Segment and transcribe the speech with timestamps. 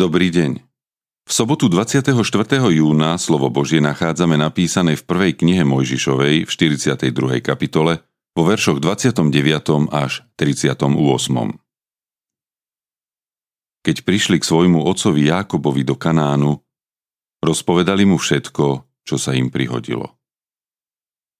[0.00, 0.64] Dobrý deň.
[1.28, 2.16] V sobotu 24.
[2.72, 6.50] júna slovo Božie nachádzame napísané v prvej knihe Mojžišovej v
[6.80, 7.04] 42.
[7.44, 8.00] kapitole
[8.32, 9.28] vo veršoch 29.
[9.92, 10.88] až 38.
[13.84, 16.64] Keď prišli k svojmu otcovi Jákobovi do Kanánu,
[17.44, 20.16] rozpovedali mu všetko, čo sa im prihodilo.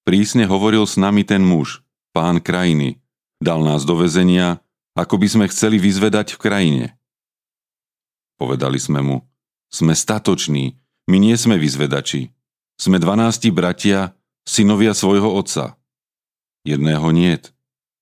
[0.05, 1.81] Prísne hovoril s nami ten muž,
[2.13, 3.01] pán krajiny,
[3.41, 4.61] dal nás do vezenia,
[4.93, 6.87] ako by sme chceli vyzvedať v krajine–
[8.41, 9.29] Povedali sme mu,
[9.69, 10.81] sme statoční,
[11.13, 12.33] my nie sme vyzvedači.
[12.81, 14.17] Sme dvanácti bratia,
[14.49, 15.77] synovia svojho otca.
[16.65, 17.53] Jedného niet.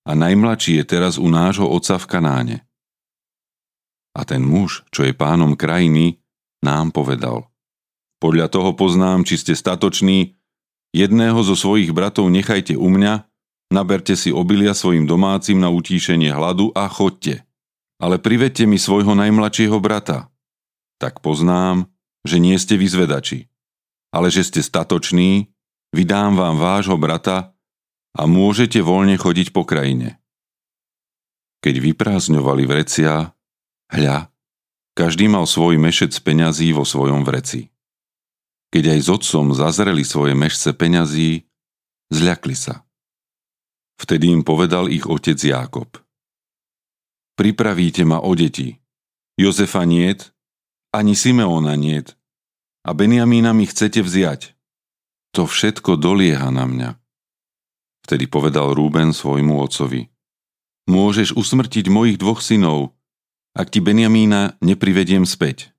[0.06, 2.56] A najmladší je teraz u nášho otca v Kanáne.
[4.14, 6.22] A ten muž, čo je pánom krajiny,
[6.62, 7.50] nám povedal.
[8.22, 10.38] Podľa toho poznám, či ste statoční,
[10.94, 13.26] jedného zo svojich bratov nechajte u mňa,
[13.74, 17.47] naberte si obilia svojim domácim na utíšenie hladu a chodte
[17.98, 20.30] ale privedte mi svojho najmladšieho brata.
[21.02, 21.90] Tak poznám,
[22.22, 23.50] že nie ste vyzvedači,
[24.14, 25.50] ale že ste statoční,
[25.90, 27.54] vydám vám vášho brata
[28.14, 30.18] a môžete voľne chodiť po krajine.
[31.58, 33.34] Keď vyprázdňovali vrecia,
[33.90, 34.30] hľa,
[34.94, 37.70] každý mal svoj mešec peňazí vo svojom vreci.
[38.70, 41.50] Keď aj s otcom zazreli svoje mešce peňazí,
[42.14, 42.86] zľakli sa.
[43.98, 45.98] Vtedy im povedal ich otec Jákob–
[47.38, 48.74] Pripravíte ma o deti.
[49.38, 50.34] Jozefa niet,
[50.90, 52.18] ani Simeona niet.
[52.82, 54.58] A Benjamína mi chcete vziať.
[55.38, 56.90] To všetko dolieha na mňa.
[58.02, 60.10] Vtedy povedal Rúben svojmu otcovi.
[60.90, 62.96] Môžeš usmrtiť mojich dvoch synov,
[63.54, 65.70] ak ti Benjamína neprivediem späť.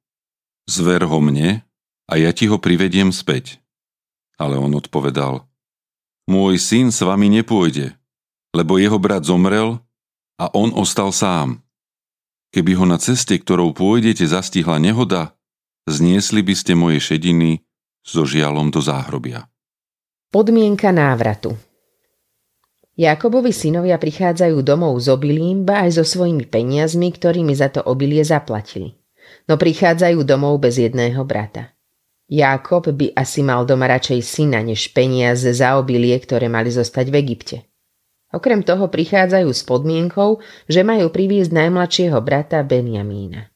[0.63, 1.67] Zver ho mne
[2.07, 3.59] a ja ti ho privediem späť.
[4.39, 5.43] Ale on odpovedal,
[6.31, 7.99] môj syn s vami nepôjde,
[8.55, 9.83] lebo jeho brat zomrel
[10.39, 11.59] a on ostal sám.
[12.49, 15.37] Keby ho na ceste, ktorou pôjdete, zastihla nehoda,
[15.85, 17.61] zniesli by ste moje šediny
[18.01, 19.51] so žialom do záhrobia.
[20.33, 21.53] Podmienka návratu
[22.99, 28.25] Jakobovi synovia prichádzajú domov z obilím, ba aj so svojimi peniazmi, ktorými za to obilie
[28.27, 28.97] zaplatili.
[29.47, 31.71] No prichádzajú domov bez jedného brata.
[32.27, 37.15] Jakob by asi mal doma radšej syna než peniaze za obilie, ktoré mali zostať v
[37.23, 37.68] Egypte.
[38.29, 40.37] Okrem toho prichádzajú s podmienkou,
[40.69, 43.49] že majú priviesť najmladšieho brata Benjamína.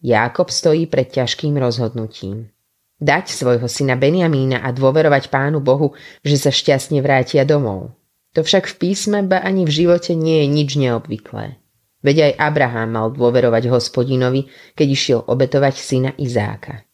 [0.00, 2.54] Jákob stojí pred ťažkým rozhodnutím.
[3.02, 7.96] Dať svojho syna Benjamína a dôverovať pánu Bohu, že sa šťastne vrátia domov.
[8.38, 11.58] To však v písme ba ani v živote nie je nič neobvyklé.
[12.00, 14.48] Veď aj Abraham mal dôverovať hospodinovi,
[14.78, 16.86] keď išiel obetovať syna Izáka.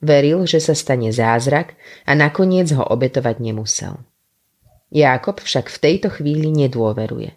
[0.00, 1.74] Veril, že sa stane zázrak
[2.06, 3.98] a nakoniec ho obetovať nemusel.
[4.88, 7.36] Jákob však v tejto chvíli nedôveruje.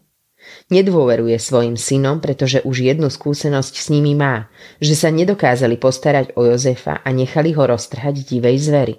[0.74, 4.50] Nedôveruje svojim synom, pretože už jednu skúsenosť s nimi má,
[4.82, 8.96] že sa nedokázali postarať o Jozefa a nechali ho roztrhať divej zvery.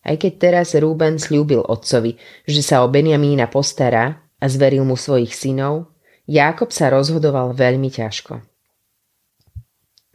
[0.00, 2.16] Aj keď teraz Rúben slúbil otcovi,
[2.48, 5.92] že sa o Benjamína postará a zveril mu svojich synov,
[6.24, 8.40] Jákob sa rozhodoval veľmi ťažko.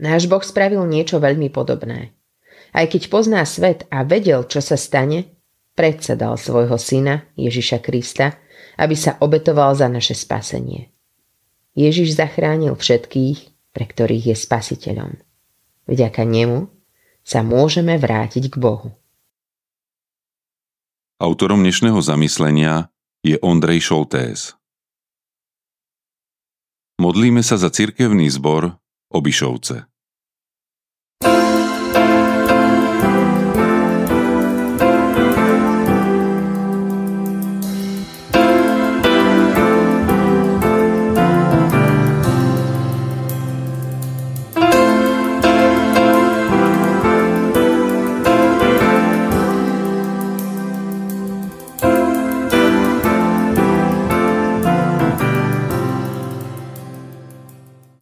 [0.02, 2.12] Náš Boh spravil niečo veľmi podobné.
[2.76, 5.35] Aj keď pozná svet a vedel, čo sa stane,
[5.76, 8.40] predsa svojho syna, Ježiša Krista,
[8.80, 10.90] aby sa obetoval za naše spasenie.
[11.76, 15.12] Ježiš zachránil všetkých, pre ktorých je spasiteľom.
[15.92, 16.72] Vďaka nemu
[17.22, 18.96] sa môžeme vrátiť k Bohu.
[21.20, 22.92] Autorom dnešného zamyslenia
[23.24, 24.56] je Ondrej Šoltés.
[26.96, 28.80] Modlíme sa za cirkevný zbor
[29.12, 29.95] Obišovce.